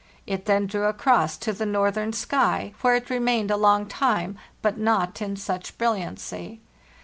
It 0.25 0.45
then 0.45 0.65
drew 0.65 0.85
across 0.85 1.37
to 1.37 1.53
the 1.53 1.63
northern 1.67 2.11
sky, 2.11 2.73
where 2.81 2.95
it 2.95 3.11
remained 3.11 3.51
a 3.51 3.55
long 3.55 3.85
time, 3.85 4.35
but 4.63 4.79
not 4.79 5.21
in 5.21 5.35
such 5.35 5.77
brilliancy. 5.77 6.59